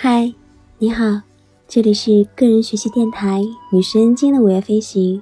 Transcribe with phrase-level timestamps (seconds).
[0.00, 0.32] 嗨，
[0.78, 1.22] 你好，
[1.66, 5.20] 这里是个人学习电台女神经的午夜飞行。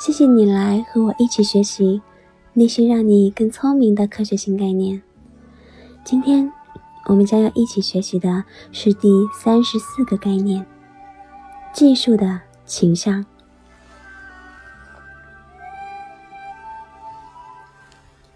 [0.00, 2.02] 谢谢你来和我一起学习
[2.54, 5.00] 那些让你更聪明的科学新概念。
[6.04, 6.52] 今天
[7.06, 8.42] 我们将要一起学习的
[8.72, 10.66] 是第三十四个概念：
[11.72, 13.24] 技术的倾向。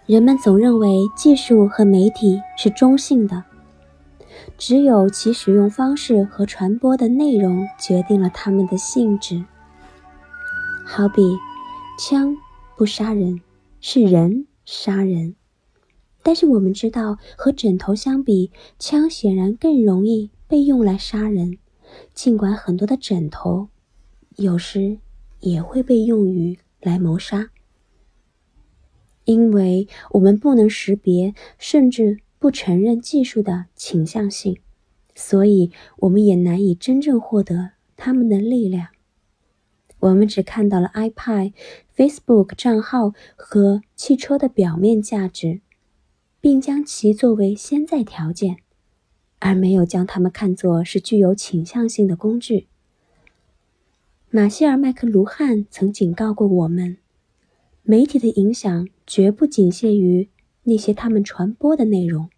[0.07, 3.43] 人们总认为技术和媒体是中性的。
[4.59, 9.45] 只有其使用方式和传播的内容决定了它们的性质。
[10.85, 11.23] 好比，
[11.99, 12.37] 枪
[12.77, 13.41] 不杀人，
[13.81, 15.35] 是人杀人。
[16.23, 21.59] 但是我们知道，和枕头相比，枪显然更容易被用来杀人。
[22.15, 23.69] 尽管很多的枕头，
[24.37, 24.99] 有时
[25.41, 27.51] 也会被用于来谋杀，
[29.25, 32.19] 因为我们不能识别，甚至。
[32.43, 34.59] 不承认技术的倾向性，
[35.15, 38.89] 所以我们也难以真正获得他们的力量。
[40.01, 41.53] 我们只看到了 iPad、
[41.97, 45.61] Facebook 账号和汽车的表面价值，
[46.41, 48.57] 并将其作为先在条件，
[49.39, 52.67] 而没有将它们看作是具有倾向性的工具。
[54.31, 56.97] 马歇尔·麦克卢汉曾警告过我们：
[57.85, 60.29] 媒体的影响绝不仅限于。
[60.65, 62.31] 那些他们传播的内容，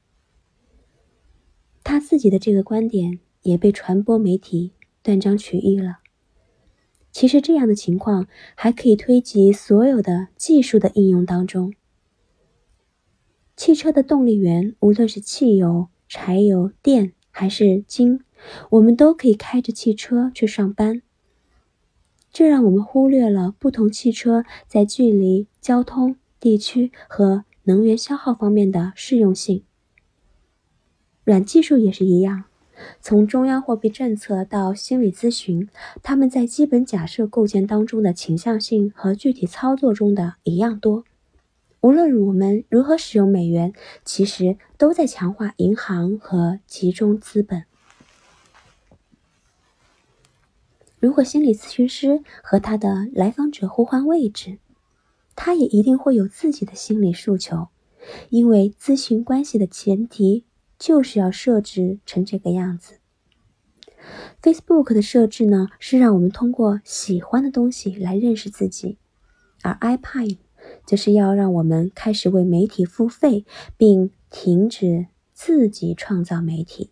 [1.84, 5.98] 他自己的这个观点也被传播媒体断章取义了。
[7.12, 8.26] 其实，这样的情况
[8.56, 11.72] 还可以推及所有的技术的应用当中。
[13.54, 18.24] 汽车的动力源，无论是汽油、柴油、电还是氢，
[18.70, 21.02] 我们都可以开着汽车去上班。
[22.32, 27.44] 这让我们忽略了不同汽车在距离、交通、地区和。
[27.66, 29.64] 能源消耗方面的适用性，
[31.24, 32.44] 软技术也是一样。
[33.00, 35.68] 从中央货币政策到心理咨询，
[36.02, 41.04] 他们在基本假设构建当中的倾向性和具体操作中的一样多。
[41.80, 43.72] 无论我们如何使用美元，
[44.04, 47.64] 其实都在强化银行和集中资本。
[50.98, 54.58] 如果心理咨询师和他的来访者互换位置，
[55.36, 57.68] 他也一定会有自己的心理诉求，
[58.30, 60.44] 因为咨询关系的前提
[60.78, 62.98] 就是要设置成这个样子。
[64.42, 68.98] Facebook 的设置呢，是让我们通过喜欢的东西来认识自己，
[69.62, 70.36] 而 iPad
[70.86, 73.44] 就是要让我们开始为媒体付费，
[73.76, 76.90] 并停止自己创造媒体。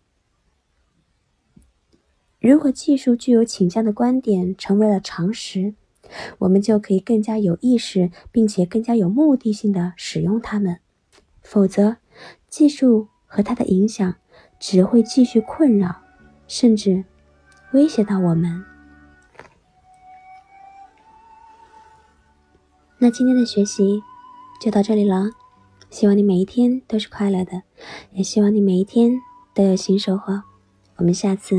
[2.39, 5.75] 如果技术具有倾向的观点成为了常识。
[6.39, 10.79] 我们就可以更加有意识，并且更加有目的性的使用它们。
[11.41, 11.95] 否则，
[12.49, 14.13] 技术和他的影响
[14.59, 15.95] 只会继续困扰，
[16.47, 17.03] 甚至
[17.71, 18.63] 威胁到我们。
[22.99, 24.03] 那今天的学习
[24.61, 25.31] 就到这里了，
[25.89, 27.63] 希望你每一天都是快乐的，
[28.11, 29.19] 也希望你每一天
[29.55, 30.43] 都有新收获。
[30.97, 31.55] 我们下次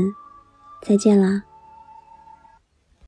[0.81, 1.43] 再见啦！